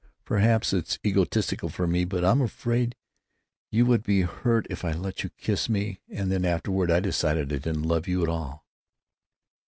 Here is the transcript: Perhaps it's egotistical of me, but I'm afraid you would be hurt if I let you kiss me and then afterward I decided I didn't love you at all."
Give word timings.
Perhaps 0.25 0.73
it's 0.73 0.97
egotistical 1.05 1.69
of 1.77 1.87
me, 1.91 2.05
but 2.05 2.25
I'm 2.25 2.41
afraid 2.41 2.95
you 3.69 3.85
would 3.85 4.01
be 4.01 4.21
hurt 4.21 4.65
if 4.71 4.83
I 4.83 4.93
let 4.93 5.21
you 5.23 5.29
kiss 5.37 5.69
me 5.69 5.99
and 6.09 6.31
then 6.31 6.43
afterward 6.43 6.89
I 6.89 6.99
decided 6.99 7.53
I 7.53 7.57
didn't 7.57 7.83
love 7.83 8.07
you 8.07 8.23
at 8.23 8.29
all." 8.29 8.65